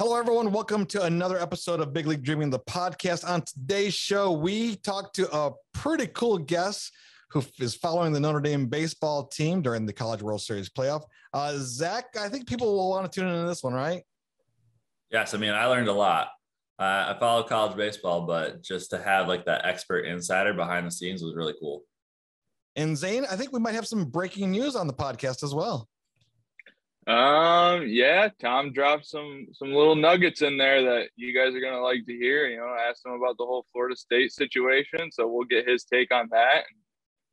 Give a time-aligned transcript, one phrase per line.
[0.00, 0.50] Hello, everyone.
[0.50, 3.22] Welcome to another episode of Big League Dreaming, the podcast.
[3.28, 6.90] On today's show, we talked to a pretty cool guest
[7.28, 11.02] who is following the Notre Dame baseball team during the College World Series playoff.
[11.34, 14.02] Uh, Zach, I think people will want to tune into this one, right?
[15.10, 16.28] Yes, I mean, I learned a lot.
[16.78, 20.92] Uh, I follow college baseball, but just to have like that expert insider behind the
[20.92, 21.82] scenes was really cool.
[22.74, 25.89] And Zane, I think we might have some breaking news on the podcast as well.
[27.06, 31.80] Um, yeah, Tom dropped some some little nuggets in there that you guys are gonna
[31.80, 32.46] like to hear.
[32.46, 36.12] You know, asked him about the whole Florida State situation, so we'll get his take
[36.12, 36.64] on that.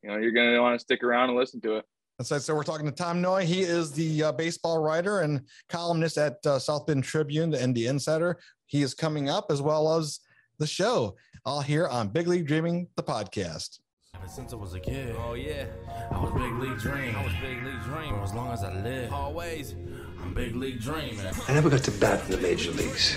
[0.02, 1.86] You know, you're gonna want to stick around and listen to it.
[2.18, 2.42] That's right.
[2.42, 3.44] So we're talking to Tom Noie.
[3.44, 7.88] He is the uh, baseball writer and columnist at uh, South Bend Tribune and the
[7.88, 8.40] Insider.
[8.66, 10.20] He is coming up as well as
[10.58, 13.80] the show, all here on Big League Dreaming, the podcast.
[14.28, 15.16] Ever since I was a kid.
[15.18, 15.68] Oh yeah.
[16.12, 17.16] I was big league dream.
[17.16, 18.14] I was big league dream.
[18.14, 19.14] For as long as I live.
[19.14, 19.74] Always.
[20.22, 21.26] I'm big league dreaming.
[21.48, 23.16] I never got to bat in the major leagues.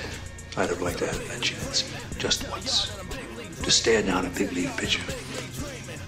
[0.57, 1.93] I'd have liked to have that chance.
[2.19, 2.97] Just once.
[3.64, 5.03] To stare down a big league pitcher.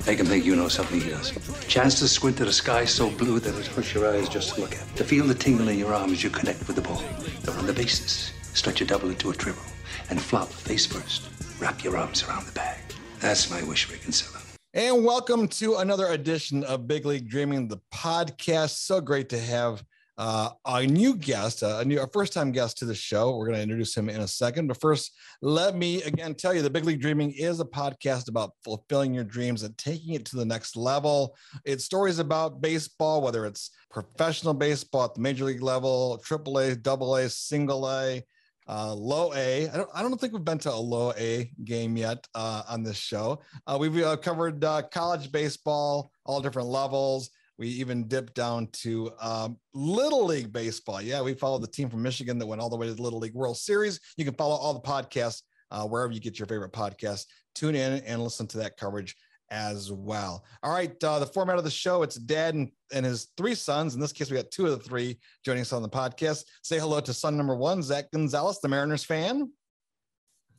[0.07, 1.67] Make him think you know something he doesn't.
[1.67, 4.61] Chance to squint at a sky so blue that it hurts your eyes just to
[4.61, 4.97] look at.
[4.97, 7.03] To feel the tingle in your arm as you connect with the ball.
[7.43, 8.33] To run the bases.
[8.55, 9.65] Stretch a double into a triple.
[10.11, 11.29] And flop face first.
[11.61, 12.79] Wrap your arms around the bag.
[13.19, 14.42] That's my wish for Kinsella.
[14.75, 18.71] And welcome to another edition of Big League Dreaming, the podcast.
[18.79, 19.85] So great to have
[20.17, 23.37] uh, a new guest, uh, a new, a first-time guest to the show.
[23.37, 25.13] We're going to introduce him in a second, but first,
[25.43, 29.25] let me again tell you, the Big League Dreaming is a podcast about fulfilling your
[29.25, 31.37] dreams and taking it to the next level.
[31.67, 36.75] It's stories about baseball, whether it's professional baseball at the major league level, triple A,
[36.75, 38.23] double A, single A
[38.69, 39.69] uh, low A.
[39.69, 42.83] I don't, I don't think we've been to a low A game yet uh, on
[42.83, 43.41] this show.
[43.67, 47.31] Uh, we've uh, covered uh, college baseball, all different levels.
[47.59, 51.03] We even dipped down to um, Little League baseball.
[51.03, 53.19] Yeah, we followed the team from Michigan that went all the way to the Little
[53.19, 54.01] League World Series.
[54.17, 57.27] You can follow all the podcasts uh, wherever you get your favorite podcast.
[57.55, 59.17] Tune in and listen to that coverage
[59.53, 60.45] as well.
[60.63, 63.95] All right, uh, the format of the show it's dad and, and his three sons.
[63.95, 66.45] In this case, we got two of the three joining us on the podcast.
[66.63, 69.53] Say hello to son number one, Zach Gonzalez, the Mariners fan.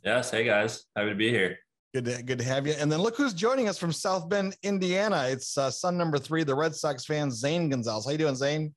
[0.05, 1.57] Yes, hey guys, happy to be here.
[1.93, 2.73] Good to, good to have you.
[2.73, 5.25] And then look who's joining us from South Bend, Indiana.
[5.27, 8.05] It's uh, son number three, the Red Sox fan, Zane Gonzalez.
[8.05, 8.73] How you doing, Zane?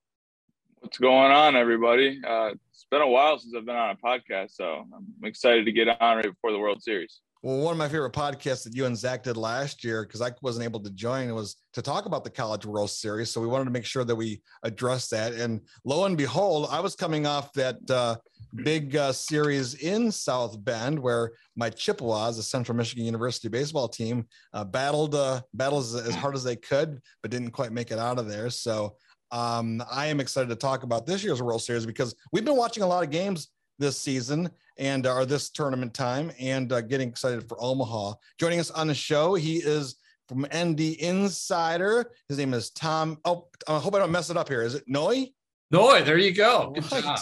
[0.80, 2.20] What's going on, everybody?
[2.26, 5.72] Uh, it's been a while since I've been on a podcast, so I'm excited to
[5.72, 7.20] get on right before the World Series.
[7.42, 10.32] Well, one of my favorite podcasts that you and Zach did last year, because I
[10.42, 13.30] wasn't able to join, was to talk about the College World Series.
[13.30, 15.34] So we wanted to make sure that we address that.
[15.34, 18.16] And lo and behold, I was coming off that uh,
[18.54, 24.26] big uh, series in South Bend where my Chippewas, the Central Michigan University baseball team,
[24.54, 28.18] uh, battled uh, battles as hard as they could, but didn't quite make it out
[28.18, 28.50] of there.
[28.50, 28.96] So
[29.30, 32.82] um, I am excited to talk about this year's World Series because we've been watching
[32.82, 33.48] a lot of games
[33.78, 38.14] this season and uh, or this tournament time and uh, getting excited for Omaha.
[38.38, 39.96] Joining us on the show, he is
[40.28, 42.10] from ND Insider.
[42.28, 43.18] His name is Tom.
[43.24, 44.62] Oh, I hope I don't mess it up here.
[44.62, 45.32] Is it Noie?
[45.72, 46.72] Noie, there you go.
[46.74, 47.18] Good Right.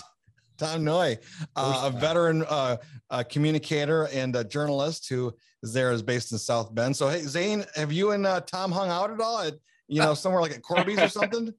[0.56, 1.18] Tom Noie,
[1.56, 2.76] uh, a veteran uh,
[3.10, 6.96] uh, communicator and a journalist who is there is based in South Bend.
[6.96, 9.40] So, hey, Zane, have you and uh, Tom hung out at all?
[9.40, 9.54] At
[9.88, 11.52] you know somewhere like at Corby's or something?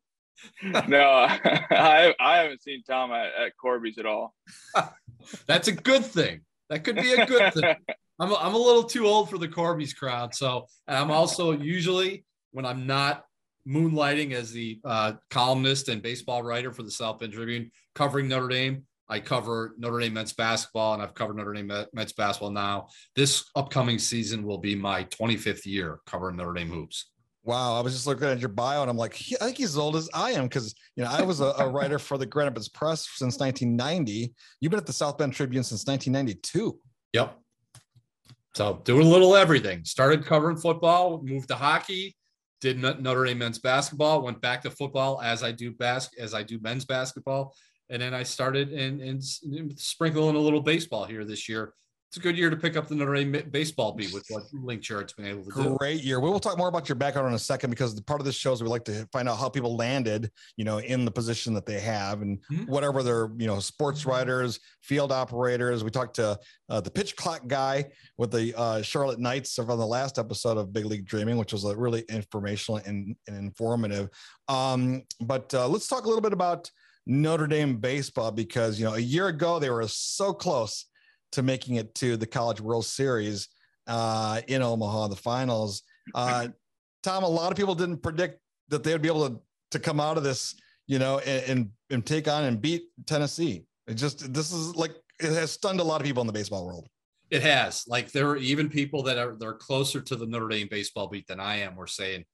[0.87, 4.35] no, I I haven't seen Tom at, at Corby's at all.
[5.47, 6.41] That's a good thing.
[6.69, 7.75] That could be a good thing.
[8.19, 10.33] I'm a, I'm a little too old for the Corby's crowd.
[10.33, 13.23] So I'm also usually when I'm not
[13.67, 18.47] moonlighting as the uh, columnist and baseball writer for the South Bend Tribune, covering Notre
[18.47, 18.83] Dame.
[19.07, 22.87] I cover Notre Dame men's basketball, and I've covered Notre Dame men's basketball now.
[23.15, 27.11] This upcoming season will be my 25th year covering Notre Dame hoops.
[27.45, 29.77] Wow, I was just looking at your bio and I'm like, I think he's as
[29.77, 32.47] old as I am because you know I was a, a writer for the Grand
[32.47, 34.33] Rapids Press since 1990.
[34.59, 36.79] You've been at the South Bend Tribune since 1992.
[37.13, 37.37] Yep.
[38.55, 39.85] So doing a little everything.
[39.85, 42.15] Started covering football, moved to hockey,
[42.61, 46.41] did Notre Dame men's basketball, went back to football as I do bas- as I
[46.41, 47.53] do men's basketball,
[47.91, 51.73] and then I started and in, in sprinkling a little baseball here this year.
[52.15, 54.81] It's a good year to pick up the Notre Dame baseball beat with what Link
[54.81, 55.75] Jarrett's been able to do.
[55.77, 56.21] Great year.
[56.21, 58.35] We will talk more about your background in a second because the part of this
[58.35, 61.53] show is we like to find out how people landed, you know, in the position
[61.55, 62.69] that they have and Mhm.
[62.69, 65.83] whatever they're, you know, sports writers, field operators.
[65.83, 66.39] We talked to
[66.69, 70.71] uh, the pitch clock guy with the uh, Charlotte Knights on the last episode of
[70.71, 74.07] Big League Dreaming, which was a really informational and, and informative.
[74.47, 76.71] Um, but uh, let's talk a little bit about
[77.05, 80.85] Notre Dame baseball because, you know, a year ago they were so close
[81.31, 83.49] to making it to the College World Series
[83.87, 85.83] uh, in Omaha, the finals.
[86.13, 86.47] Uh,
[87.03, 88.39] Tom, a lot of people didn't predict
[88.69, 89.39] that they would be able to,
[89.71, 90.55] to come out of this,
[90.87, 93.65] you know, and, and, and take on and beat Tennessee.
[93.87, 96.65] It just, this is like it has stunned a lot of people in the baseball
[96.65, 96.87] world.
[97.29, 97.85] It has.
[97.87, 101.27] Like there are even people that are they're closer to the Notre Dame baseball beat
[101.27, 101.75] than I am.
[101.75, 102.25] We're saying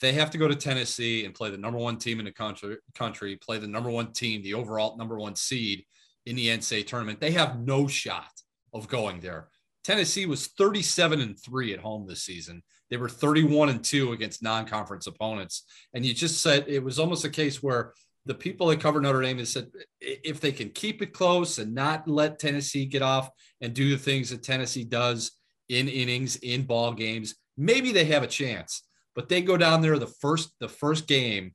[0.00, 2.76] they have to go to Tennessee and play the number one team in the country,
[2.94, 5.84] country, play the number one team, the overall number one seed
[6.28, 7.20] in the NCAA tournament.
[7.20, 8.30] They have no shot
[8.74, 9.48] of going there.
[9.82, 12.62] Tennessee was 37 and 3 at home this season.
[12.90, 15.64] They were 31 and 2 against non-conference opponents.
[15.94, 17.94] And you just said it was almost a case where
[18.26, 19.68] the people that cover Notre Dame has said
[20.00, 23.30] if they can keep it close and not let Tennessee get off
[23.62, 25.32] and do the things that Tennessee does
[25.70, 28.82] in innings, in ball games, maybe they have a chance.
[29.14, 31.54] But they go down there the first the first game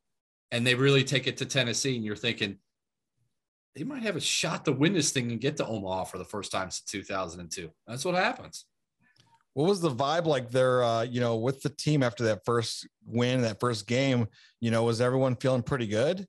[0.51, 2.57] and they really take it to Tennessee, and you're thinking
[3.75, 6.25] they might have a shot to win this thing and get to Omaha for the
[6.25, 7.69] first time since 2002.
[7.87, 8.65] That's what happens.
[9.53, 12.87] What was the vibe like there, uh, you know, with the team after that first
[13.05, 14.27] win, that first game?
[14.59, 16.25] You know, was everyone feeling pretty good?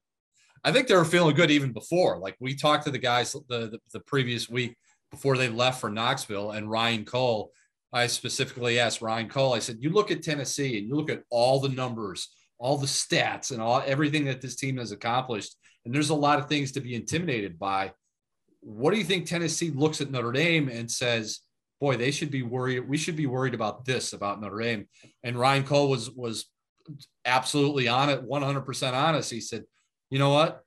[0.63, 2.19] I think they were feeling good even before.
[2.19, 4.77] Like we talked to the guys the, the, the previous week
[5.11, 7.53] before they left for Knoxville and Ryan Cole.
[7.93, 11.23] I specifically asked Ryan Cole, I said, you look at Tennessee and you look at
[11.31, 15.95] all the numbers, all the stats, and all everything that this team has accomplished and
[15.95, 17.93] there's a lot of things to be intimidated by.
[18.61, 21.41] What do you think Tennessee looks at Notre Dame and says,
[21.81, 22.89] boy, they should be worried.
[22.89, 24.89] We should be worried about this about Notre Dame.
[25.23, 26.47] And Ryan Cole was was
[27.25, 29.31] absolutely on it, 100% honest.
[29.31, 29.65] He said,
[30.11, 30.63] you know what?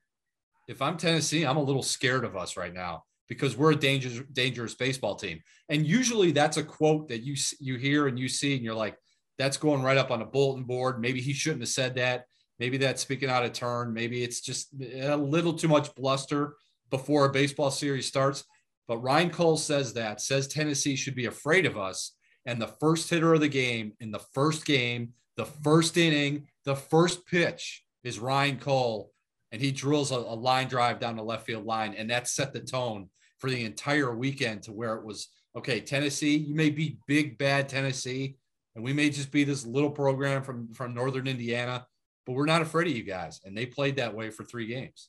[0.66, 4.20] If I'm Tennessee, I'm a little scared of us right now because we're a dangerous,
[4.32, 5.40] dangerous baseball team.
[5.68, 8.96] And usually that's a quote that you you hear and you see, and you're like,
[9.38, 11.00] that's going right up on a bulletin board.
[11.00, 12.26] Maybe he shouldn't have said that.
[12.58, 13.92] Maybe that's speaking out of turn.
[13.92, 16.56] Maybe it's just a little too much bluster
[16.90, 18.44] before a baseball series starts.
[18.86, 22.14] But Ryan Cole says that, says Tennessee should be afraid of us.
[22.46, 26.74] And the first hitter of the game in the first game, the first inning, the
[26.76, 29.12] first pitch is Ryan Cole.
[29.52, 31.94] And he drills a, a line drive down the left field line.
[31.94, 33.08] And that set the tone
[33.38, 37.68] for the entire weekend to where it was okay, Tennessee, you may be big, bad
[37.68, 38.36] Tennessee,
[38.74, 41.84] and we may just be this little program from, from Northern Indiana
[42.28, 43.40] but we're not afraid of you guys.
[43.46, 45.08] And they played that way for three games.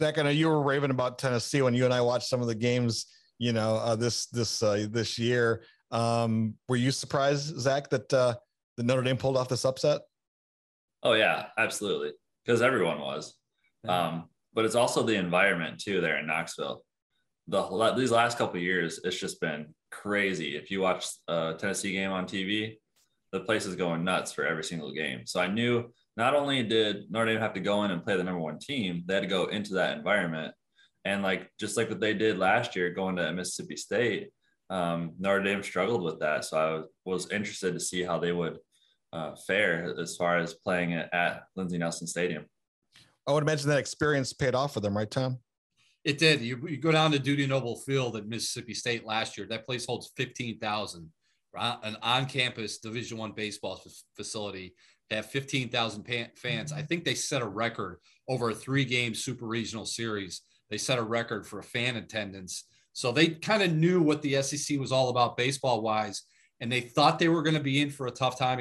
[0.00, 2.46] Zach, I know you were raving about Tennessee when you and I watched some of
[2.46, 3.06] the games,
[3.38, 5.62] you know, uh, this this uh, this year.
[5.90, 8.36] Um, were you surprised, Zach, that uh,
[8.78, 10.00] the Notre Dame pulled off this upset?
[11.02, 12.12] Oh yeah, absolutely,
[12.44, 13.34] because everyone was.
[13.86, 14.24] Um,
[14.54, 16.82] but it's also the environment too there in Knoxville.
[17.48, 20.56] The these last couple years, it's just been crazy.
[20.56, 22.78] If you watch a Tennessee game on TV,
[23.32, 25.26] the place is going nuts for every single game.
[25.26, 28.24] So I knew not only did Notre Dame have to go in and play the
[28.24, 30.54] number one team, they had to go into that environment.
[31.04, 34.30] And like just like what they did last year, going to Mississippi State,
[34.70, 36.44] um, Notre Dame struggled with that.
[36.44, 38.58] So I was, was interested to see how they would
[39.12, 42.44] uh, fare as far as playing it at Lindsey Nelson Stadium.
[43.26, 45.38] I would imagine that experience paid off for them, right, Tom?
[46.04, 46.40] It did.
[46.40, 49.46] You, you go down to Dudy Noble Field at Mississippi State last year.
[49.48, 51.10] That place holds fifteen thousand,
[51.56, 53.82] an on-campus Division One baseball
[54.16, 54.74] facility
[55.08, 56.04] they have 15,000
[56.34, 56.72] fans.
[56.72, 56.86] I mm-hmm.
[56.86, 57.98] think they set a record
[58.28, 60.42] over a three game super regional series.
[60.70, 62.64] They set a record for a fan attendance.
[62.92, 66.22] So they kind of knew what the SEC was all about baseball wise.
[66.60, 68.58] And they thought they were going to be in for a tough time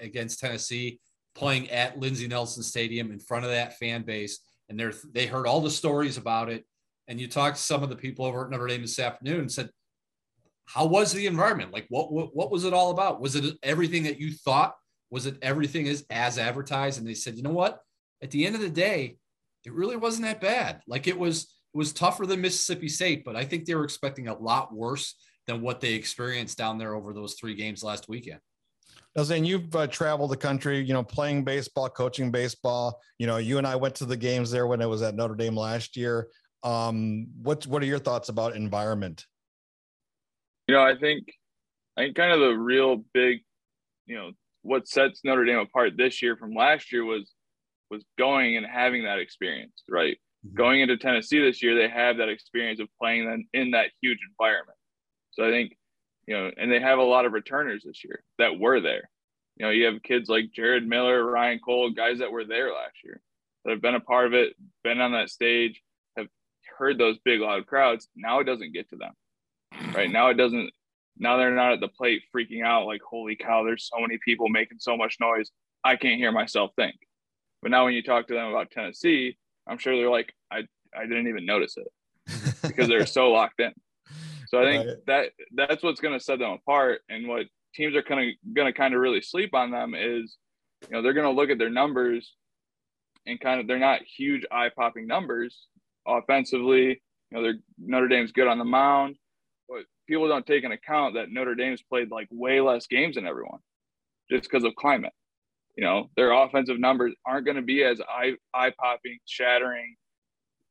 [0.00, 0.98] against Tennessee,
[1.34, 4.40] playing at Lindsey Nelson Stadium in front of that fan base.
[4.68, 6.64] And they're, they heard all the stories about it.
[7.06, 9.52] And you talked to some of the people over at Notre Dame this afternoon and
[9.52, 9.70] said,
[10.66, 11.72] how was the environment?
[11.72, 13.20] Like, what, what, what was it all about?
[13.20, 14.74] Was it everything that you thought
[15.10, 16.98] was it everything is as advertised?
[16.98, 17.80] And they said, you know what?
[18.22, 19.16] At the end of the day,
[19.64, 20.82] it really wasn't that bad.
[20.86, 21.42] Like it was,
[21.74, 25.14] it was tougher than Mississippi State, but I think they were expecting a lot worse
[25.46, 28.40] than what they experienced down there over those three games last weekend.
[29.16, 33.00] Now, Zane, you've uh, traveled the country, you know, playing baseball, coaching baseball.
[33.18, 35.34] You know, you and I went to the games there when it was at Notre
[35.34, 36.28] Dame last year.
[36.62, 39.26] Um, what what are your thoughts about environment?
[40.68, 41.24] You know, I think
[41.96, 43.40] I think kind of the real big,
[44.06, 44.30] you know,
[44.62, 47.32] what sets Notre Dame apart this year from last year was
[47.90, 50.16] was going and having that experience, right?
[50.46, 50.56] Mm-hmm.
[50.56, 54.18] Going into Tennessee this year, they have that experience of playing in, in that huge
[54.30, 54.78] environment.
[55.32, 55.76] So I think,
[56.26, 59.10] you know, and they have a lot of returners this year that were there.
[59.56, 62.96] You know, you have kids like Jared Miller, Ryan Cole, guys that were there last
[63.04, 63.20] year
[63.64, 65.82] that have been a part of it, been on that stage,
[66.16, 66.28] have
[66.78, 68.08] heard those big loud crowds.
[68.16, 69.12] Now it doesn't get to them.
[69.94, 70.70] Right now it doesn't
[71.20, 74.48] now they're not at the plate freaking out like, holy cow, there's so many people
[74.48, 75.50] making so much noise.
[75.84, 76.96] I can't hear myself think.
[77.62, 79.36] But now when you talk to them about Tennessee,
[79.68, 80.64] I'm sure they're like, I,
[80.96, 83.72] I didn't even notice it because they're so locked in.
[84.48, 84.96] So I think right.
[85.06, 87.02] that that's what's going to set them apart.
[87.08, 90.38] And what teams are kind of going to kind of really sleep on them is,
[90.88, 92.34] you know, they're going to look at their numbers
[93.26, 95.66] and kind of they're not huge eye popping numbers
[96.06, 97.00] offensively
[97.30, 99.16] You know, they're Notre Dame's good on the mound,
[100.10, 103.60] people don't take into account that Notre Dame's played like way less games than everyone,
[104.30, 105.12] just because of climate.
[105.76, 109.94] You know, their offensive numbers aren't going to be as eye eye popping, shattering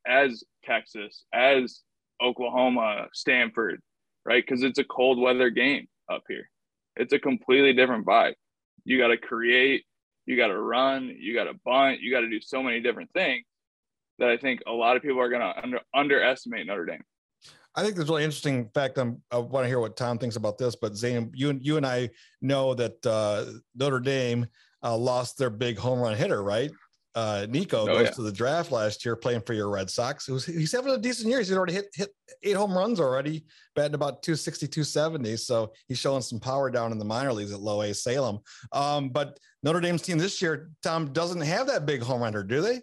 [0.06, 1.82] as Texas, as
[2.22, 3.82] Oklahoma, Stanford,
[4.26, 4.44] right?
[4.46, 6.50] Because it's a cold weather game up here.
[6.98, 8.34] It's a completely different vibe.
[8.84, 9.86] You got to create,
[10.26, 13.12] you got to run, you got to bunt, you got to do so many different
[13.14, 13.46] things
[14.20, 17.04] that I think a lot of people are going to under, underestimate Notre Dame.
[17.76, 18.98] I think there's really interesting fact.
[18.98, 21.86] I'm, I want to hear what Tom thinks about this, but Zane, you you and
[21.86, 22.10] I
[22.42, 23.46] know that uh,
[23.76, 24.48] Notre Dame
[24.84, 26.72] uh, lost their big home run hitter, right?
[27.16, 28.12] Uh, Nico Oh, goes yeah.
[28.12, 30.28] to the draft last year playing for your Red Sox.
[30.28, 31.40] Was, he's having a decent year.
[31.40, 32.10] He's already hit hit
[32.44, 33.46] eight home runs already,
[33.76, 35.36] batting about 260, 270.
[35.38, 38.40] So he's showing some power down in the minor leagues at low A Salem.
[38.72, 42.62] Um, but Notre Dame's team this year, Tom, doesn't have that big home runner, do
[42.62, 42.82] they?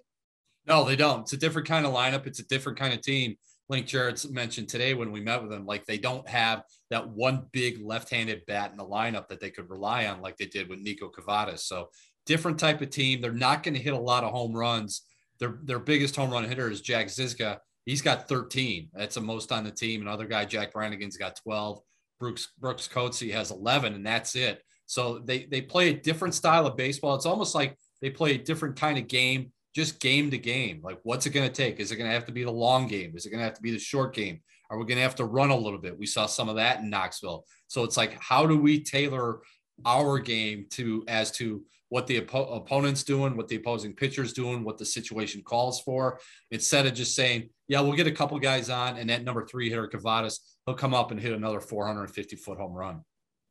[0.67, 1.21] No, they don't.
[1.21, 2.27] It's a different kind of lineup.
[2.27, 3.37] It's a different kind of team.
[3.69, 7.47] Link Jarrett's mentioned today when we met with them, like they don't have that one
[7.53, 10.81] big left-handed bat in the lineup that they could rely on, like they did with
[10.81, 11.61] Nico Kavadas.
[11.61, 11.89] So
[12.27, 13.21] different type of team.
[13.21, 15.03] They're not going to hit a lot of home runs.
[15.39, 17.59] Their their biggest home run hitter is Jack Zyska.
[17.85, 18.91] He's got 13.
[18.93, 20.03] That's the most on the team.
[20.03, 21.81] Another guy, Jack Brannigan's got 12.
[22.19, 24.63] Brooks Brooks Coetzee has 11, and that's it.
[24.87, 27.15] So they they play a different style of baseball.
[27.15, 30.81] It's almost like they play a different kind of game just game to game.
[30.83, 31.81] Like, what's it going to take?
[31.81, 33.13] Is it going to have to be the long game?
[33.15, 34.41] Is it going to have to be the short game?
[34.71, 35.99] Are we going to have to run a little bit?
[35.99, 37.45] We saw some of that in Knoxville.
[37.67, 39.41] So it's like, how do we tailor
[39.85, 44.65] our game to as to what the oppo- opponent's doing, what the opposing pitcher's doing,
[44.65, 48.71] what the situation calls for, instead of just saying, yeah, we'll get a couple guys
[48.71, 52.57] on, and that number three hitter Kavadas, he'll come up and hit another 450 foot
[52.57, 53.03] home run.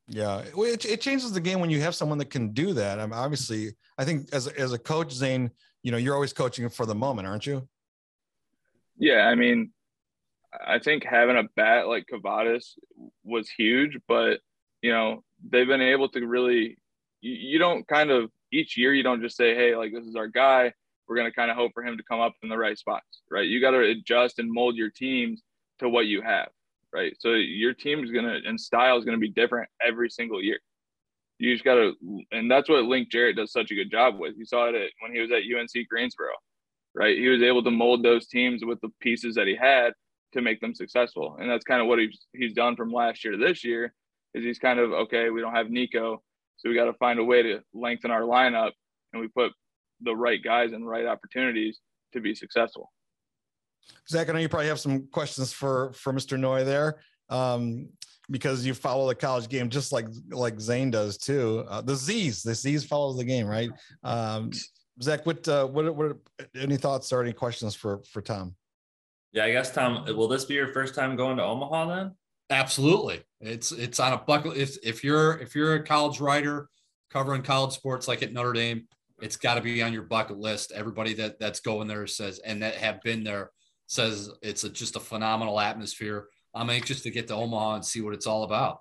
[0.08, 2.98] Yeah, it, it changes the game when you have someone that can do that.
[2.98, 5.50] I'm obviously, I think as as a coach, Zane,
[5.86, 7.68] you know, you're always coaching for the moment, aren't you?
[8.98, 9.70] Yeah, I mean,
[10.52, 12.72] I think having a bat like Kavadas
[13.22, 14.40] was huge, but
[14.82, 16.76] you know they've been able to really.
[17.20, 20.16] You, you don't kind of each year you don't just say, "Hey, like this is
[20.16, 20.72] our guy."
[21.06, 23.22] We're going to kind of hope for him to come up in the right spots,
[23.30, 23.46] right?
[23.46, 25.40] You got to adjust and mold your teams
[25.78, 26.48] to what you have,
[26.92, 27.14] right?
[27.20, 30.42] So your team is going to and style is going to be different every single
[30.42, 30.58] year.
[31.38, 31.92] You just got to,
[32.32, 34.34] and that's what Link Jarrett does such a good job with.
[34.36, 36.32] You saw it when he was at UNC Greensboro,
[36.94, 37.16] right?
[37.16, 39.92] He was able to mold those teams with the pieces that he had
[40.32, 41.36] to make them successful.
[41.38, 43.92] And that's kind of what he's he's done from last year to this year
[44.34, 46.22] is he's kind of okay, we don't have Nico,
[46.56, 48.72] so we got to find a way to lengthen our lineup
[49.12, 49.52] and we put
[50.02, 51.80] the right guys and right opportunities
[52.12, 52.92] to be successful.
[54.08, 56.38] Zach, I know you probably have some questions for for Mr.
[56.38, 57.88] Noy there, um,
[58.30, 61.64] because you follow the college game just like like Zane does too.
[61.68, 63.70] Uh, the Z's, the Z's follows the game, right?
[64.02, 64.50] Um,
[65.02, 66.16] Zach, what uh, what what
[66.56, 68.54] any thoughts or any questions for for Tom?
[69.32, 72.12] Yeah, I guess Tom, will this be your first time going to Omaha then?
[72.48, 73.22] Absolutely.
[73.40, 74.56] It's it's on a bucket.
[74.56, 76.68] If if you're if you're a college writer
[77.10, 78.86] covering college sports like at Notre Dame,
[79.20, 80.72] it's got to be on your bucket list.
[80.72, 83.50] Everybody that that's going there says and that have been there
[83.88, 86.28] says it's a, just a phenomenal atmosphere.
[86.56, 88.80] I'm anxious to get to Omaha and see what it's all about.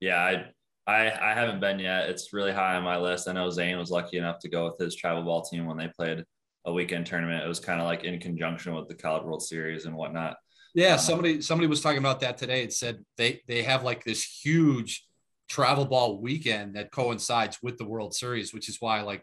[0.00, 0.46] Yeah, I
[0.86, 2.08] I I haven't been yet.
[2.08, 3.28] It's really high on my list.
[3.28, 5.88] I know Zane was lucky enough to go with his travel ball team when they
[5.88, 6.24] played
[6.64, 7.44] a weekend tournament.
[7.44, 10.36] It was kind of like in conjunction with the College World Series and whatnot.
[10.74, 12.62] Yeah, Um, somebody somebody was talking about that today.
[12.62, 15.06] It said they they have like this huge
[15.48, 19.22] travel ball weekend that coincides with the World Series, which is why like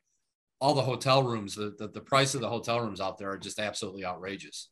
[0.62, 3.38] all the hotel rooms, the the, the price of the hotel rooms out there are
[3.38, 4.69] just absolutely outrageous.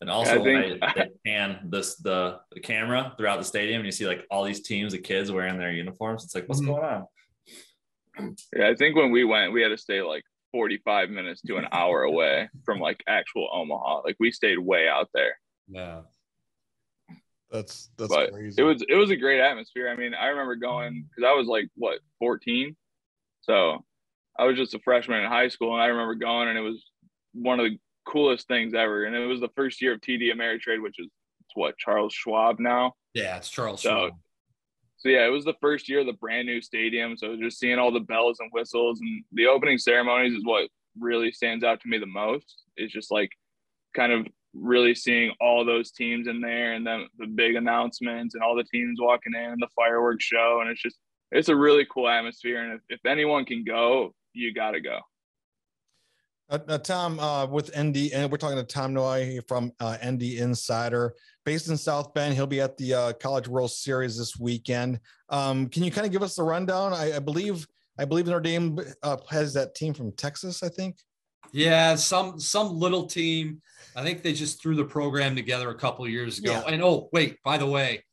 [0.00, 3.80] And also, I when think- they, they pan this the, the camera throughout the stadium,
[3.80, 6.24] and you see like all these teams of kids wearing their uniforms.
[6.24, 6.66] It's like, what's Mhm.
[6.66, 8.36] going on?
[8.54, 11.66] Yeah, I think when we went, we had to stay like 45 minutes to an
[11.72, 14.02] hour away from like actual Omaha.
[14.04, 15.38] Like we stayed way out there.
[15.68, 16.02] Yeah.
[17.50, 18.60] That's that's But crazy.
[18.60, 19.88] It was it was a great atmosphere.
[19.88, 22.76] I mean, I remember going because I was like what 14,
[23.42, 23.84] so
[24.38, 26.84] I was just a freshman in high school, and I remember going, and it was
[27.32, 29.04] one of the coolest things ever.
[29.04, 31.06] And it was the first year of TD Ameritrade, which is
[31.40, 32.92] it's what Charles Schwab now.
[33.14, 34.12] Yeah, it's Charles So- Schwab.
[34.98, 37.16] So yeah, it was the first year of the brand new stadium.
[37.18, 41.30] So just seeing all the bells and whistles and the opening ceremonies is what really
[41.30, 42.62] stands out to me the most.
[42.76, 43.30] It's just like
[43.94, 48.42] kind of really seeing all those teams in there and then the big announcements and
[48.42, 50.60] all the teams walking in and the fireworks show.
[50.62, 50.96] And it's just
[51.30, 52.62] it's a really cool atmosphere.
[52.64, 55.00] And if, if anyone can go, you gotta go.
[56.48, 60.22] Uh, uh, Tom, uh, with ND, and we're talking to Tom Noie from uh, ND
[60.22, 62.34] Insider, based in South Bend.
[62.34, 65.00] He'll be at the uh, College World Series this weekend.
[65.28, 66.92] Um, can you kind of give us the rundown?
[66.92, 67.66] I, I believe,
[67.98, 70.62] I believe Notre Dame uh, has that team from Texas.
[70.62, 70.96] I think.
[71.50, 73.60] Yeah, some some little team.
[73.96, 76.52] I think they just threw the program together a couple of years ago.
[76.52, 76.72] Yeah.
[76.72, 78.04] And oh, wait, by the way,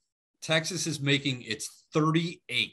[0.41, 2.71] Texas is making its 38th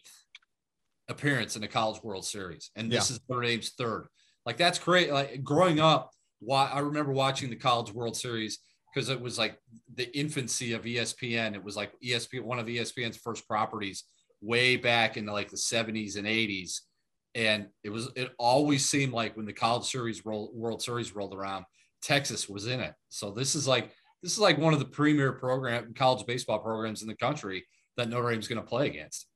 [1.09, 4.09] appearance in the College World Series, and this is Notre Dame's third.
[4.47, 5.13] Like that's great.
[5.13, 8.59] Like growing up, why I remember watching the College World Series
[8.93, 9.59] because it was like
[9.95, 11.55] the infancy of ESPN.
[11.55, 14.05] It was like ESPN, one of ESPN's first properties,
[14.41, 16.81] way back in the, like the 70s and 80s.
[17.35, 21.35] And it was it always seemed like when the College Series roll, World Series rolled
[21.35, 21.65] around,
[22.03, 22.95] Texas was in it.
[23.09, 23.93] So this is like
[24.23, 27.65] this is like one of the premier program college baseball programs in the country
[27.97, 29.27] that Notre Dame's going to play against.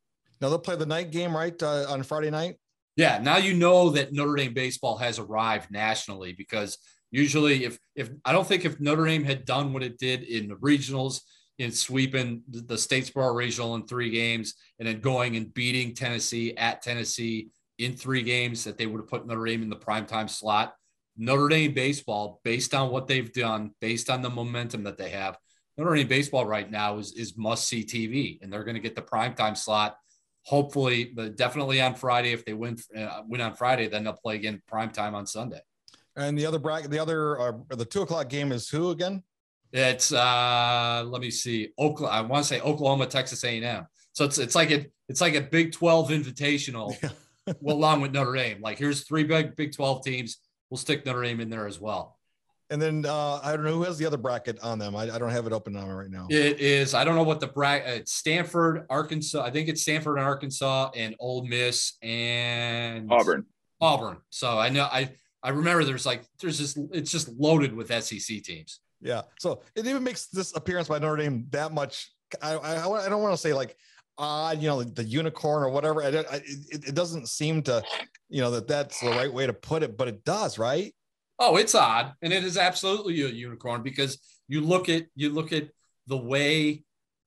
[0.40, 2.56] Now they'll play the night game right uh, on Friday night.
[2.96, 6.78] Yeah, now you know that Notre Dame baseball has arrived nationally because
[7.10, 10.48] usually if if I don't think if Notre Dame had done what it did in
[10.48, 11.20] the regionals
[11.58, 16.82] in sweeping the Statesboro regional in three games and then going and beating Tennessee at
[16.82, 20.74] Tennessee in three games that they would have put Notre Dame in the primetime slot.
[21.16, 25.38] Notre Dame baseball, based on what they've done, based on the momentum that they have,
[25.76, 28.94] Notre Dame baseball right now is is must see TV, and they're going to get
[28.94, 29.96] the primetime slot.
[30.44, 32.32] Hopefully, but definitely on Friday.
[32.32, 35.60] If they win uh, win on Friday, then they'll play again prime time on Sunday.
[36.16, 39.22] And the other bracket, the other uh, the two o'clock game is who again?
[39.72, 41.70] It's uh let me see.
[41.78, 43.86] Oklahoma, I want to say Oklahoma, Texas A&M.
[44.12, 46.96] So it's it's like a it's like a Big 12 invitational
[47.60, 48.60] well, along with Notre Dame.
[48.60, 50.38] Like here's three big Big 12 teams.
[50.70, 52.13] We'll stick Notre Dame in there as well.
[52.71, 54.97] And then uh, I don't know who has the other bracket on them.
[54.97, 56.26] I, I don't have it open on me right now.
[56.30, 59.42] It is, I don't know what the bracket it's Stanford, Arkansas.
[59.42, 63.44] I think it's Stanford and Arkansas and Ole Miss and Auburn.
[63.80, 64.18] Auburn.
[64.30, 65.11] So I know I
[65.42, 68.80] I remember there's like there's just it's just loaded with SEC teams.
[69.02, 69.23] Yeah.
[69.38, 72.11] So it even makes this appearance by Notre Dame that much.
[72.40, 73.76] I I, I don't want to say like
[74.16, 76.02] odd, you know, the unicorn or whatever.
[76.02, 77.83] I, I, it, it doesn't seem to,
[78.28, 80.94] you know, that that's the right way to put it, but it does, right?
[81.38, 85.52] Oh, it's odd, and it is absolutely a unicorn because you look at you look
[85.52, 85.68] at
[86.06, 86.84] the way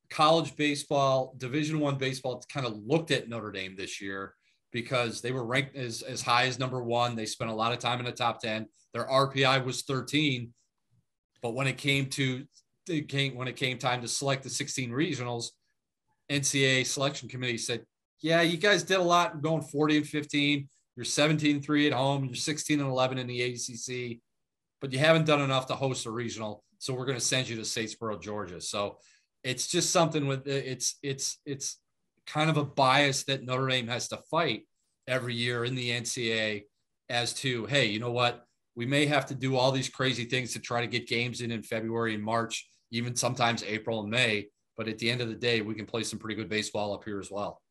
[0.09, 4.33] college baseball, Division One baseball, kind of looked at Notre Dame this year
[4.71, 7.15] because they were ranked as as high as number one.
[7.15, 8.67] They spent a lot of time in the top ten.
[8.93, 10.53] Their RPI was 13,
[11.41, 12.45] but when it came to
[12.87, 15.47] it came when it came time to select the 16 regionals,
[16.31, 17.83] NCAA selection committee said,
[18.21, 22.25] "Yeah, you guys did a lot going 40 and 15." You're 17 3 at home.
[22.25, 24.17] You're 16 and 11 in the ACC,
[24.81, 26.63] but you haven't done enough to host a regional.
[26.79, 28.59] So we're going to send you to Statesboro, Georgia.
[28.59, 28.97] So
[29.43, 31.79] it's just something with uh, it's it's it's
[32.25, 34.63] kind of a bias that Notre Dame has to fight
[35.07, 36.63] every year in the NCAA
[37.09, 38.43] as to hey, you know what?
[38.75, 41.51] We may have to do all these crazy things to try to get games in
[41.51, 44.47] in February and March, even sometimes April and May.
[44.75, 47.03] But at the end of the day, we can play some pretty good baseball up
[47.03, 47.61] here as well.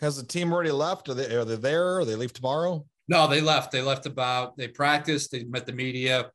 [0.00, 1.08] Has the team already left?
[1.08, 1.98] Are they are they there?
[1.98, 2.84] Or they leave tomorrow?
[3.10, 3.72] No, they left.
[3.72, 6.30] They left about, they practiced, they met the media,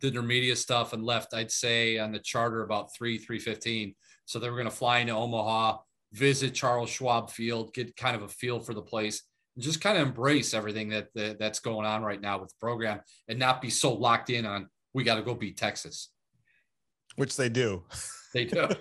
[0.00, 3.94] did their media stuff and left, I'd say on the charter about 3, 315.
[4.24, 5.78] So they were going to fly into Omaha,
[6.12, 9.24] visit Charles Schwab Field, get kind of a feel for the place,
[9.56, 12.60] and just kind of embrace everything that, that that's going on right now with the
[12.60, 16.10] program and not be so locked in on, we got to go beat Texas.
[17.16, 17.84] Which they do.
[18.34, 18.68] They do.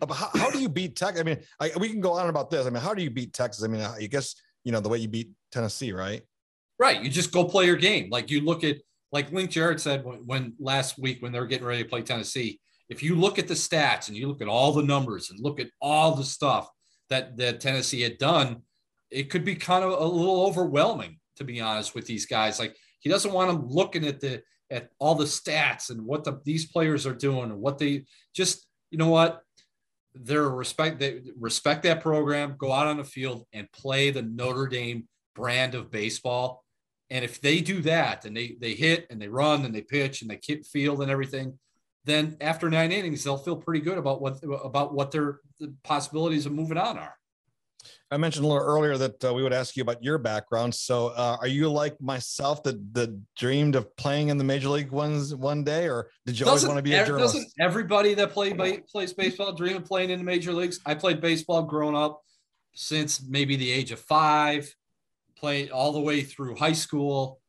[0.00, 1.20] But how, how do you beat Texas?
[1.20, 2.66] I mean, I, we can go on about this.
[2.66, 3.64] I mean, how do you beat Texas?
[3.64, 6.22] I mean, I guess you know the way you beat Tennessee, right?
[6.78, 7.02] Right.
[7.02, 8.08] You just go play your game.
[8.10, 8.76] Like you look at,
[9.12, 12.02] like Link Jarrett said when, when last week when they were getting ready to play
[12.02, 15.40] Tennessee, if you look at the stats and you look at all the numbers and
[15.40, 16.68] look at all the stuff
[17.10, 18.62] that, that Tennessee had done,
[19.10, 22.58] it could be kind of a little overwhelming, to be honest, with these guys.
[22.58, 24.42] Like he doesn't want them looking at the
[24.74, 28.66] at all the stats and what the, these players are doing and what they just,
[28.90, 29.40] you know what,
[30.14, 34.66] they're respect they respect that program, go out on the field and play the Notre
[34.66, 36.64] Dame brand of baseball.
[37.10, 40.22] And if they do that and they they hit and they run and they pitch
[40.22, 41.58] and they keep field and everything,
[42.04, 46.46] then after nine innings, they'll feel pretty good about what about what their the possibilities
[46.46, 47.16] of moving on are.
[48.10, 50.74] I mentioned a little earlier that uh, we would ask you about your background.
[50.74, 54.90] So, uh, are you like myself that that dreamed of playing in the major league
[54.90, 57.34] ones one day, or did you always Doesn't want to be a journalist?
[57.34, 58.52] Doesn't everybody that play,
[58.90, 60.80] plays baseball dream of playing in the major leagues?
[60.86, 62.20] I played baseball growing up
[62.74, 64.72] since maybe the age of five,
[65.36, 67.40] played all the way through high school.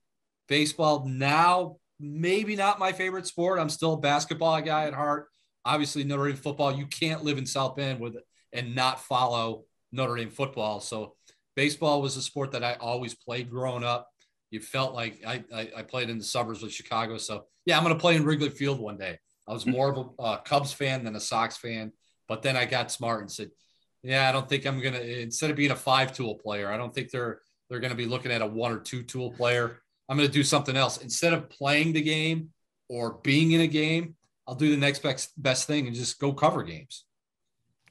[0.48, 3.60] Baseball now, maybe not my favorite sport.
[3.60, 5.28] I'm still a basketball guy at heart.
[5.65, 8.15] Obviously, Notre Dame football, you can't live in South Bend with
[8.54, 10.79] and not follow Notre Dame football.
[10.79, 11.15] So
[11.55, 14.10] baseball was a sport that I always played growing up.
[14.51, 17.17] You felt like I, I, I played in the suburbs of Chicago.
[17.17, 19.17] So yeah, I'm going to play in Wrigley Field one day.
[19.47, 21.91] I was more of a uh, Cubs fan than a Sox fan,
[22.27, 23.51] but then I got smart and said,
[24.03, 26.77] yeah, I don't think I'm going to, instead of being a five tool player, I
[26.77, 29.81] don't think they're, they're going to be looking at a one or two tool player.
[30.08, 32.49] I'm going to do something else instead of playing the game
[32.89, 34.15] or being in a game.
[34.47, 37.05] I'll do the next best best thing and just go cover games.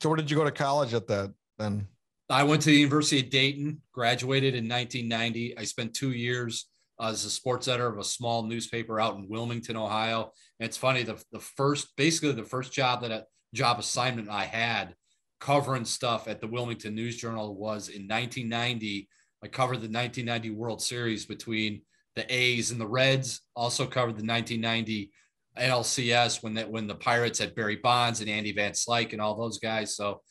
[0.01, 1.89] So where did you go to college at that then?
[2.31, 5.59] I went to the University of Dayton, graduated in 1990.
[5.59, 6.67] I spent two years
[6.99, 10.33] uh, as a sports editor of a small newspaper out in Wilmington, Ohio.
[10.59, 14.45] And it's funny, the, the first, basically the first job that a job assignment I
[14.45, 14.95] had
[15.39, 19.09] covering stuff at the Wilmington News Journal was in 1990.
[19.43, 21.83] I covered the 1990 World Series between
[22.17, 23.43] the A's and the Reds.
[23.55, 25.11] Also covered the 1990
[25.59, 29.37] NLCS when that when the Pirates had Barry Bonds and Andy Van Slyke and all
[29.37, 29.95] those guys.
[29.95, 30.23] So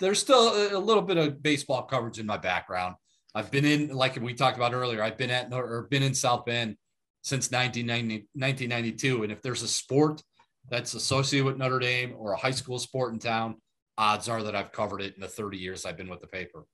[0.00, 2.94] there's still a little bit of baseball coverage in my background.
[3.34, 6.44] I've been in, like we talked about earlier, I've been at or been in South
[6.44, 6.76] Bend
[7.22, 9.22] since 1990, 1992.
[9.22, 10.22] And if there's a sport
[10.70, 13.56] that's associated with Notre Dame or a high school sport in town,
[13.96, 16.64] odds are that I've covered it in the 30 years I've been with the paper.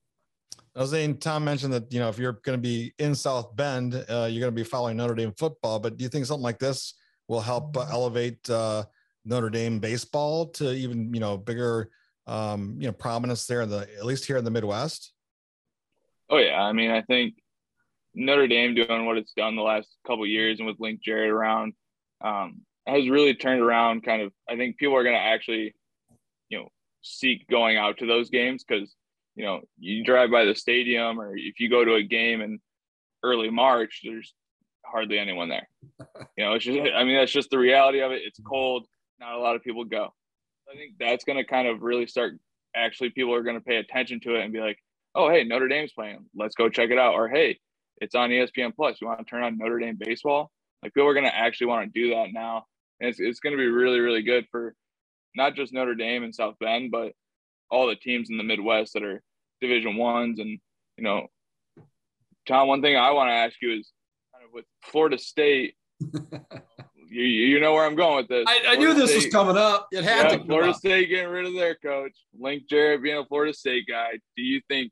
[0.75, 3.55] I was saying, Tom mentioned that, you know, if you're going to be in South
[3.55, 6.43] Bend, uh, you're going to be following Notre Dame football, but do you think something
[6.43, 6.95] like this
[7.27, 8.83] will help elevate uh,
[9.23, 11.89] Notre Dame baseball to even, you know, bigger,
[12.27, 15.11] um, you know, prominence there in the, at least here in the Midwest?
[16.29, 16.61] Oh yeah.
[16.61, 17.35] I mean, I think
[18.13, 21.73] Notre Dame doing what it's done the last couple years and with Link Jarrett around,
[22.23, 25.75] um, has really turned around kind of, I think people are going to actually,
[26.49, 26.69] you know,
[27.05, 28.95] seek going out to those games because
[29.35, 32.59] you know you drive by the stadium or if you go to a game in
[33.23, 34.33] early March, there's
[34.83, 35.69] hardly anyone there.
[36.37, 38.21] You know, it's just I mean that's just the reality of it.
[38.25, 38.87] It's cold,
[39.19, 40.13] not a lot of people go.
[40.71, 42.33] I think that's going to kind of really start.
[42.75, 44.79] Actually, people are going to pay attention to it and be like,
[45.15, 46.25] "Oh, hey, Notre Dame's playing.
[46.35, 47.59] Let's go check it out." Or, "Hey,
[48.01, 48.99] it's on ESPN Plus.
[49.01, 50.51] You want to turn on Notre Dame baseball?"
[50.83, 52.65] Like people are going to actually want to do that now,
[52.99, 54.75] and it's it's going to be really really good for
[55.35, 57.13] not just Notre Dame and South Bend, but
[57.71, 59.21] all the teams in the Midwest that are
[59.61, 60.39] Division ones.
[60.39, 60.59] And
[60.97, 61.27] you know,
[62.47, 63.91] Tom, one thing I want to ask you is
[64.33, 65.75] kind of with Florida State.
[67.21, 68.45] you, you know where I'm going with this.
[68.47, 69.87] I, I knew this State, was coming up.
[69.91, 70.45] It had yeah, to.
[70.45, 70.75] Florida up.
[70.75, 74.19] State getting rid of their coach, Link Jarrett being a Florida State guy.
[74.35, 74.91] Do you think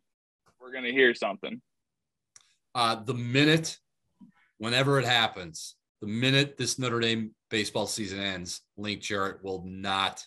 [0.60, 1.62] we're going to hear something?
[2.76, 3.78] Uh, the minute,
[4.58, 10.26] whenever it happens, the minute this Notre Dame baseball season ends, Link Jarrett will not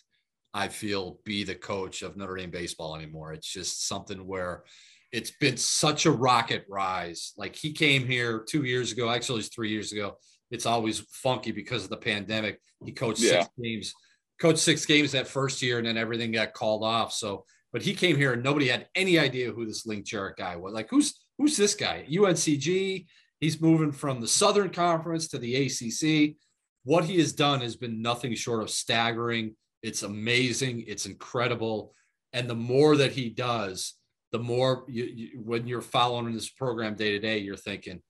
[0.57, 3.31] I feel, be the coach of Notre Dame baseball anymore.
[3.33, 4.63] It's just something where
[5.11, 7.33] it's been such a rocket rise.
[7.37, 10.17] Like he came here two years ago, actually, it's three years ago.
[10.51, 12.59] It's always funky because of the pandemic.
[12.85, 13.41] He coached yeah.
[13.41, 13.93] six games,
[14.39, 17.13] coached six games that first year, and then everything got called off.
[17.13, 20.55] So, but he came here and nobody had any idea who this Link Jarrett guy
[20.55, 20.73] was.
[20.73, 22.05] Like, who's who's this guy?
[22.09, 23.05] UNCG.
[23.39, 26.37] He's moving from the Southern Conference to the ACC.
[26.83, 30.83] What he has done has been nothing short of staggering it's amazing.
[30.87, 31.93] It's incredible.
[32.33, 33.93] And the more that he does,
[34.31, 38.01] the more you, you, when you're following this program day to day, you're thinking,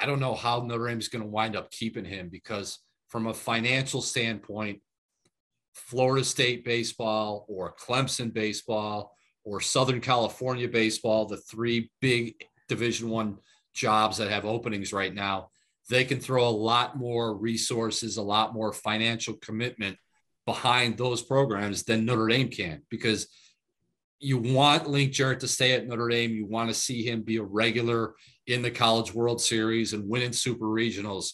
[0.00, 2.78] I don't know how Notre Dame is going to wind up keeping him because
[3.08, 4.80] from a financial standpoint,
[5.74, 12.34] Florida State baseball or Clemson baseball or Southern California baseball, the three big
[12.68, 13.38] Division One
[13.74, 15.50] jobs that have openings right now,
[15.90, 19.98] they can throw a lot more resources, a lot more financial commitment
[20.46, 23.28] behind those programs than Notre Dame can because
[24.24, 26.32] you want Link Jarrett to stay at Notre Dame.
[26.32, 28.14] You want to see him be a regular
[28.46, 31.32] in the College World Series and winning super regionals.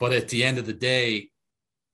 [0.00, 1.30] But at the end of the day,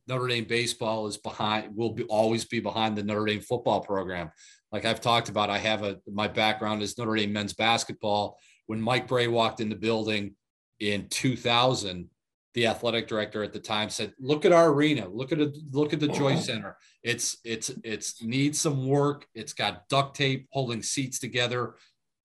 [0.06, 4.30] Notre Dame baseball is behind, will be always be behind the Notre Dame football program.
[4.70, 8.38] Like I've talked about, I have a my background is Notre Dame men's basketball.
[8.66, 10.36] When Mike Brey walked in the building
[10.78, 12.08] in 2000,
[12.58, 15.08] the athletic director at the time said, "Look at our arena.
[15.08, 15.56] Look at it.
[15.70, 16.40] Look at the Joy uh-huh.
[16.40, 16.76] Center.
[17.04, 19.28] It's it's it's needs some work.
[19.32, 21.76] It's got duct tape holding seats together.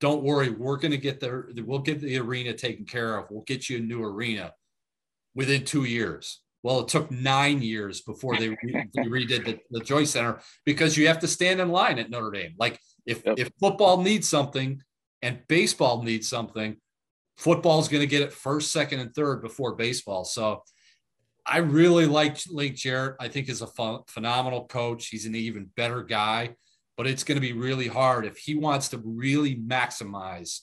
[0.01, 1.49] Don't worry, we're going to get there.
[1.55, 3.27] We'll get the arena taken care of.
[3.29, 4.53] We'll get you a new arena
[5.35, 8.57] within two years." Well, it took nine years before they, re-
[8.95, 12.31] they redid the, the Joyce Center because you have to stand in line at Notre
[12.31, 12.55] Dame.
[12.57, 13.37] Like if yep.
[13.37, 14.81] if football needs something
[15.21, 16.77] and baseball needs something,
[17.37, 20.25] football's going to get it first, second, and third before baseball.
[20.25, 20.63] So
[21.45, 23.15] I really like Link Jarrett.
[23.19, 25.07] I think is a fun, phenomenal coach.
[25.07, 26.55] He's an even better guy,
[26.97, 30.61] but it's going to be really hard if he wants to really maximize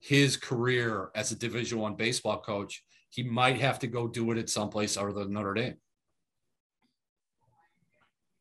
[0.00, 2.82] his career as a Division One baseball coach.
[3.10, 5.76] He might have to go do it at someplace other than Notre Dame.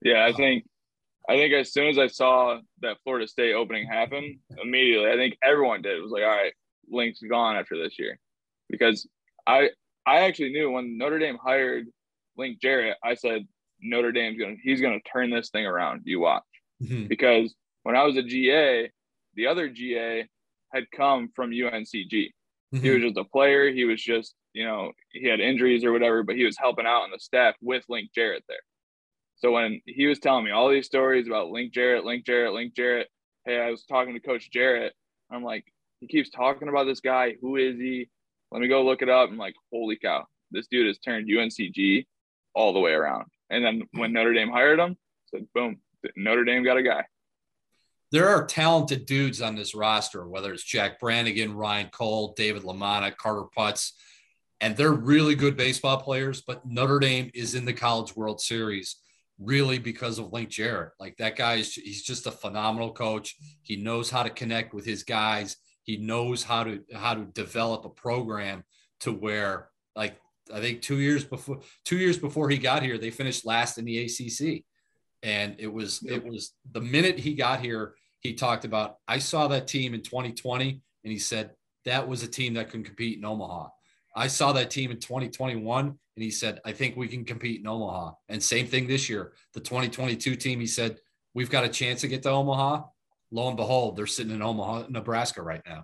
[0.02, 0.66] Yeah, I think
[1.30, 5.38] I think as soon as I saw that Florida State opening happen, immediately I think
[5.44, 5.98] everyone did.
[5.98, 6.54] It was like, all right,
[6.89, 8.19] Link's gone after this year
[8.69, 9.08] because
[9.45, 9.69] I
[10.06, 11.88] I actually knew when Notre Dame hired
[12.38, 13.47] Link Jarrett, I said
[13.82, 16.02] Notre Dame's gonna he's gonna turn this thing around.
[16.06, 16.43] You watch
[16.82, 17.08] mm-hmm.
[17.08, 18.89] because when I was a GA,
[19.36, 20.28] the other GA
[20.73, 22.10] had come from UNCG.
[22.10, 22.34] He
[22.78, 22.93] Mhm.
[22.93, 23.71] was just a player.
[23.71, 27.04] He was just, you know, he had injuries or whatever, but he was helping out
[27.04, 28.58] on the staff with Link Jarrett there.
[29.38, 32.76] So when he was telling me all these stories about Link Jarrett, Link Jarrett, Link
[32.76, 33.08] Jarrett,
[33.45, 34.93] hey, I was talking to Coach Jarrett.
[35.32, 35.63] I'm like,
[36.00, 37.36] he keeps talking about this guy.
[37.42, 38.10] Who is he?
[38.52, 39.30] Let me go look it up.
[39.30, 42.06] I'm like, holy cow, this dude has turned UNCG
[42.54, 43.26] all the way around.
[43.50, 45.78] And then when Notre Dame hired him, said, boom,
[46.16, 47.04] Notre Dame got a guy.
[48.12, 53.16] there are talented dudes on this roster, whether it's Jack Brannigan, Ryan Cole, David LaManna,
[53.16, 53.92] Carter Putz,
[54.62, 56.42] and they're really good baseball players.
[56.42, 58.98] But Notre Dame is in the College World Series
[59.40, 60.94] really because of Link Jarrett.
[61.00, 63.36] Like that guy is he's just a phenomenal coach.
[63.62, 65.58] He knows how to connect with his guys.
[65.88, 68.63] He knows how to how to develop a program
[69.00, 70.21] to where like
[70.54, 73.86] I think two years before two years before he got here, they finished last in
[73.86, 74.63] the ACC
[75.23, 79.47] and it was it was the minute he got here he talked about i saw
[79.47, 81.52] that team in 2020 and he said
[81.86, 83.69] that was a team that can compete in omaha.
[84.13, 87.67] I saw that team in 2021 and he said i think we can compete in
[87.67, 88.12] omaha.
[88.30, 90.97] And same thing this year the 2022 team he said
[91.34, 92.84] we've got a chance to get to omaha
[93.32, 95.84] lo and behold they're sitting in omaha nebraska right now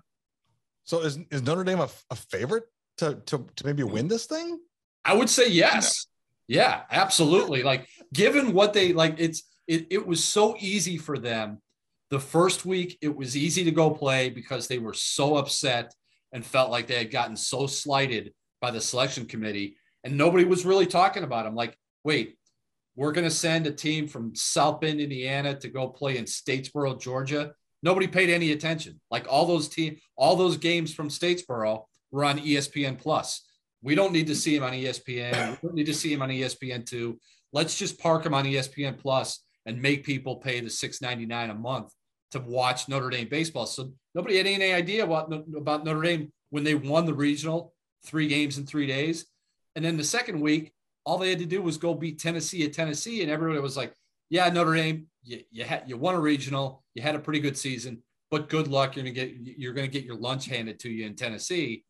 [0.84, 2.64] So is, is Notre Dame a, a favorite
[2.98, 4.58] to, to to maybe win this thing?
[5.04, 6.06] I would say yes.
[6.46, 7.62] Yeah, absolutely.
[7.62, 11.62] Like given what they like, it's it, it was so easy for them.
[12.10, 15.92] The first week, it was easy to go play because they were so upset
[16.32, 20.66] and felt like they had gotten so slighted by the selection committee, and nobody was
[20.66, 21.54] really talking about them.
[21.54, 22.36] Like, wait,
[22.96, 27.00] we're going to send a team from South Bend, Indiana, to go play in Statesboro,
[27.00, 27.52] Georgia.
[27.82, 29.00] Nobody paid any attention.
[29.10, 33.44] Like all those team, all those games from Statesboro were on ESPN Plus.
[33.82, 35.60] We don't need to see him on ESPN.
[35.62, 37.18] We don't need to see him on ESPN two.
[37.52, 41.50] Let's just park him on ESPN Plus and make people pay the six ninety nine
[41.50, 41.92] a month
[42.30, 43.66] to watch Notre Dame baseball.
[43.66, 48.28] So nobody had any idea what about Notre Dame when they won the regional three
[48.28, 49.26] games in three days,
[49.76, 50.72] and then the second week,
[51.04, 53.94] all they had to do was go beat Tennessee at Tennessee, and everybody was like,
[54.30, 57.56] "Yeah, Notre Dame, you you, had, you won a regional, you had a pretty good
[57.56, 58.96] season, but good luck.
[58.96, 61.84] You're gonna get you're gonna get your lunch handed to you in Tennessee."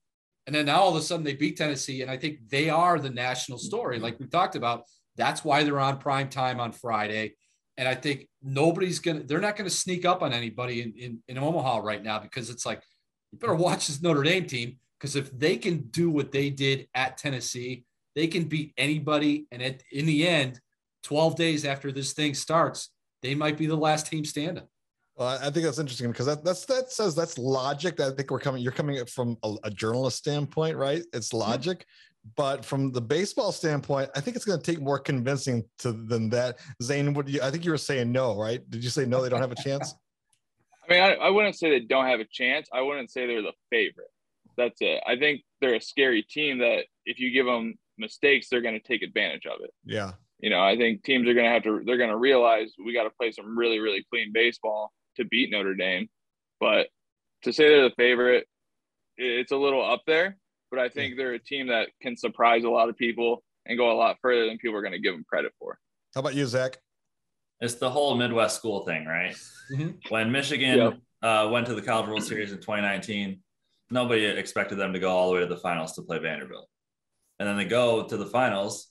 [0.47, 2.99] And then now all of a sudden they beat Tennessee, and I think they are
[2.99, 4.85] the national story, like we talked about.
[5.17, 7.35] That's why they're on prime time on Friday.
[7.77, 11.39] And I think nobody's gonna, they're not gonna sneak up on anybody in, in, in
[11.39, 12.83] Omaha right now because it's like,
[13.33, 14.79] you better watch this Notre Dame team.
[14.99, 19.47] Because if they can do what they did at Tennessee, they can beat anybody.
[19.51, 20.61] And at, in the end,
[21.05, 22.91] 12 days after this thing starts,
[23.23, 24.65] they might be the last team standing.
[25.17, 27.97] Well, I I think that's interesting because that that's that says that's logic.
[27.97, 28.63] That I think we're coming.
[28.63, 31.03] You're coming from a, a journalist standpoint, right?
[31.13, 31.87] It's logic,
[32.37, 36.31] but from the baseball standpoint, I think it's going to take more convincing to than
[36.31, 36.59] that.
[36.83, 37.41] Zane, would you?
[37.43, 38.69] I think you were saying no, right?
[38.71, 39.23] Did you say no?
[39.23, 39.95] They don't have a chance.
[40.89, 42.69] I mean, I, I wouldn't say they don't have a chance.
[42.73, 44.11] I wouldn't say they're the favorite.
[44.57, 45.03] That's it.
[45.07, 48.87] I think they're a scary team that if you give them mistakes, they're going to
[48.87, 49.71] take advantage of it.
[49.85, 52.73] Yeah, You know, I think teams are going to have to, they're going to realize
[52.85, 56.09] we got to play some really, really clean baseball to beat Notre Dame.
[56.61, 56.89] But
[57.43, 58.47] to say they're the favorite,
[59.17, 60.37] it's a little up there.
[60.71, 63.93] But I think they're a team that can surprise a lot of people and go
[63.93, 65.79] a lot further than people are going to give them credit for.
[66.15, 66.79] how about you, Zach?
[67.61, 69.35] It's the whole Midwest school thing, right?
[69.73, 69.99] Mhm.
[70.11, 70.95] When Michigan Yep.
[71.23, 73.41] uh, went to the College World Series in 2019,
[73.91, 76.69] nobody expected them to go all the way to the finals to play Vanderbilt.
[77.39, 78.89] And then they go to the finals,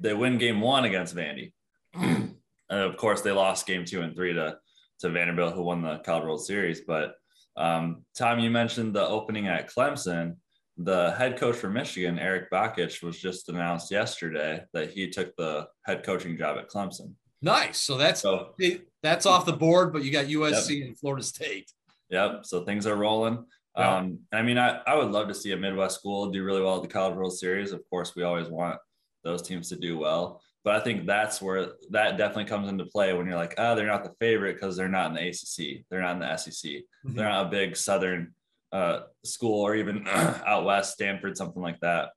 [0.00, 1.52] they win game one against Vandy.
[1.94, 2.34] and
[2.70, 4.56] of course, they lost game two and three to,
[5.00, 6.82] to Vanderbilt, who won the College World Series.
[6.82, 7.14] But
[7.56, 10.36] um, Tom, you mentioned the opening at Clemson.
[10.78, 15.68] The head coach for Michigan, Eric Bakich, was just announced yesterday that he took the
[15.84, 17.12] head coaching job at Clemson.
[17.42, 17.78] Nice.
[17.78, 18.54] So that's So
[19.02, 21.70] that's off the board, but you got USC and Florida State.
[22.10, 22.44] Yep.
[22.44, 23.44] So things are rolling.
[23.76, 23.96] Yeah.
[23.96, 26.76] Um, I mean, I, I would love to see a Midwest school do really well
[26.76, 27.72] at the College World Series.
[27.72, 28.78] Of course, we always want
[29.22, 30.40] those teams to do well.
[30.64, 33.86] But I think that's where that definitely comes into play when you're like, oh, they're
[33.86, 35.84] not the favorite because they're not in the ACC.
[35.88, 36.70] They're not in the SEC.
[37.06, 37.14] Mhm.
[37.14, 38.34] They're not a big Southern
[38.72, 42.10] uh, school or even out West, Stanford, something like that,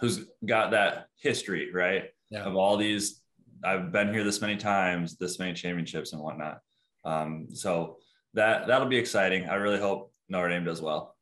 [0.00, 2.04] who's got that history, right?
[2.30, 2.44] Yeah.
[2.44, 3.20] Of all these,
[3.62, 6.60] I've been here this many times, this many championships and whatnot.
[7.04, 7.98] Um, so
[8.32, 9.44] that that'll be exciting.
[9.48, 11.16] I really hope Notre Dame does well.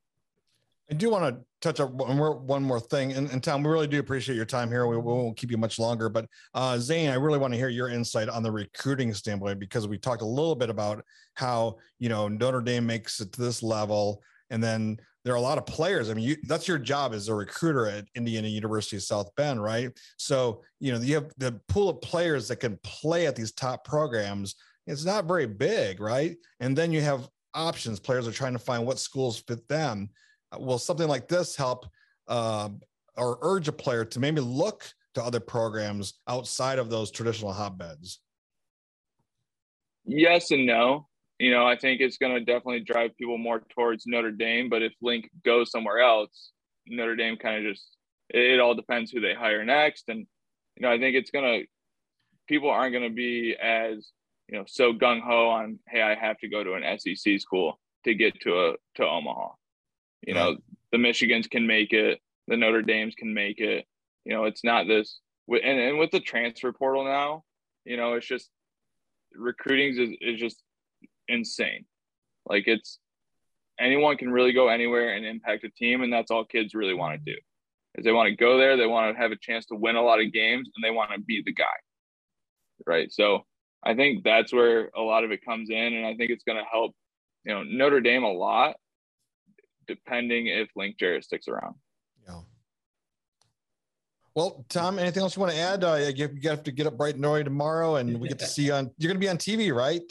[0.90, 3.12] I do want to touch more, one more thing.
[3.12, 4.86] And, and Tom, we really do appreciate your time here.
[4.86, 7.68] We, we won't keep you much longer, but uh, Zane, I really want to hear
[7.68, 11.02] your insight on the recruiting standpoint because we talked a little bit about
[11.34, 14.22] how, you know, Notre Dame makes it to this level.
[14.50, 16.10] And then there are a lot of players.
[16.10, 19.62] I mean, you, that's your job as a recruiter at Indiana University of South Bend,
[19.62, 19.90] right?
[20.18, 23.84] So, you know, you have the pool of players that can play at these top
[23.84, 24.56] programs.
[24.86, 26.36] It's not very big, right?
[26.60, 28.00] And then you have options.
[28.00, 30.10] Players are trying to find what schools fit them
[30.58, 31.86] will something like this help
[32.28, 32.68] uh,
[33.16, 38.20] or urge a player to maybe look to other programs outside of those traditional hotbeds?
[40.04, 41.08] Yes and no.
[41.38, 44.68] You know, I think it's going to definitely drive people more towards Notre Dame.
[44.68, 46.50] But if Link goes somewhere else,
[46.86, 47.96] Notre Dame kind of just
[48.30, 50.04] it all depends who they hire next.
[50.08, 50.26] And
[50.76, 51.66] you know, I think it's going to
[52.48, 54.10] people aren't going to be as
[54.52, 57.80] you know so gung ho on hey, I have to go to an SEC school
[58.04, 59.48] to get to a to Omaha.
[60.20, 60.56] You know,
[60.92, 63.86] the Michigans can make it, the Notre Dames can make it.
[64.24, 67.44] You know, it's not this and, and with the transfer portal now,
[67.84, 68.50] you know, it's just
[69.34, 70.62] recruiting is, is just
[71.28, 71.86] insane.
[72.44, 72.98] Like it's
[73.80, 77.14] anyone can really go anywhere and impact a team, and that's all kids really want
[77.14, 77.38] to do.
[77.96, 80.02] Is they want to go there, they want to have a chance to win a
[80.02, 81.64] lot of games, and they want to be the guy.
[82.86, 83.10] Right.
[83.10, 83.46] So
[83.84, 86.58] I think that's where a lot of it comes in, and I think it's going
[86.58, 86.94] to help,
[87.44, 88.76] you know, Notre Dame a lot,
[89.86, 91.74] depending if Link Jarrett sticks around.
[92.26, 92.40] Yeah.
[94.34, 95.84] Well, Tom, anything else you want to add?
[95.84, 98.66] Uh, you have to get up bright and early tomorrow, and we get to see
[98.66, 98.90] you on.
[98.98, 100.02] You're going to be on TV, right?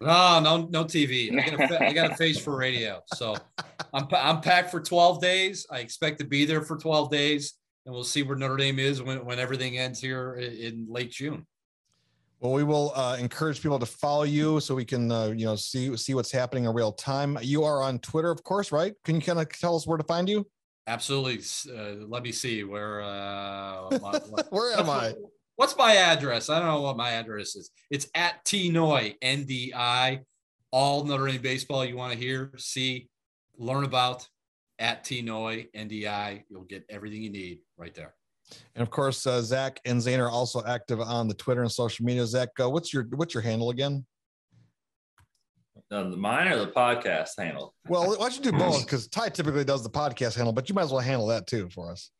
[0.00, 1.32] No, no, no TV.
[1.32, 3.36] I got, a, I got a face for radio, so
[3.94, 5.66] I'm I'm packed for 12 days.
[5.70, 7.54] I expect to be there for 12 days,
[7.86, 11.46] and we'll see where Notre Dame is when when everything ends here in late June.
[12.40, 15.56] Well, we will uh, encourage people to follow you so we can, uh, you know,
[15.56, 17.38] see see what's happening in real time.
[17.40, 18.92] You are on Twitter, of course, right?
[19.04, 20.46] Can you kind of tell us where to find you?
[20.86, 21.40] Absolutely.
[21.74, 23.02] Uh, let me see where.
[23.02, 24.18] Uh, my,
[24.50, 25.14] where am I?
[25.56, 26.50] What's my address?
[26.50, 27.70] I don't know what my address is.
[27.90, 30.20] It's at T Noie N D I.
[30.70, 33.08] All Notre Dame baseball you want to hear, see,
[33.56, 34.28] learn about
[34.78, 36.44] at T Noie N D I.
[36.50, 38.14] You'll get everything you need right there.
[38.74, 42.04] And of course, uh, Zach and Zane are also active on the Twitter and social
[42.04, 42.26] media.
[42.26, 44.04] Zach, uh, what's your what's your handle again?
[45.90, 47.74] Uh, mine or the podcast handle?
[47.88, 48.84] Well, why don't you do both?
[48.84, 51.68] Because Ty typically does the podcast handle, but you might as well handle that too
[51.70, 52.10] for us.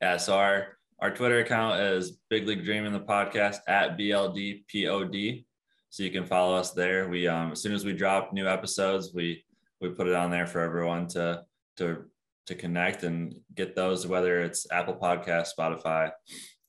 [0.00, 0.16] Yeah.
[0.16, 5.44] So our our Twitter account is Big League Dreaming the podcast at BLDPOD.
[5.90, 7.08] So you can follow us there.
[7.08, 9.44] We um as soon as we drop new episodes, we
[9.80, 11.44] we put it on there for everyone to
[11.76, 12.04] to
[12.48, 16.10] to connect and get those, whether it's Apple Podcast, Spotify,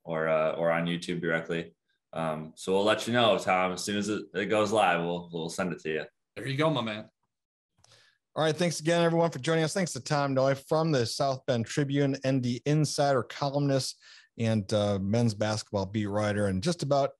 [0.03, 1.73] or uh, or on YouTube directly.
[2.11, 5.29] Um, so we'll let you know, Tom, as soon as it, it goes live, we'll
[5.31, 6.03] we'll send it to you.
[6.35, 7.05] There you go, my man.
[8.35, 8.55] All right.
[8.55, 9.73] Thanks again, everyone, for joining us.
[9.73, 13.97] Thanks to Tom Noie from the South Bend Tribune, ND Insider columnist
[14.37, 17.11] and uh, men's basketball beat writer, and just about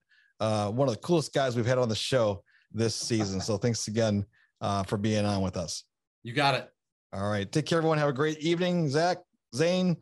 [0.41, 2.43] uh, one of the coolest guys we've had on the show
[2.73, 3.39] this season.
[3.39, 4.25] So thanks again
[4.61, 5.83] uh, for being on with us.
[6.23, 6.69] You got it.
[7.11, 7.51] All right.
[7.51, 7.97] Take care, everyone.
[7.97, 8.89] Have a great evening.
[8.89, 9.17] Zach,
[9.55, 9.97] Zane.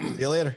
[0.00, 0.56] See you later.